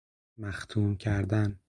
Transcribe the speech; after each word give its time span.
مختوم 0.37 0.95
کردن 0.95 1.57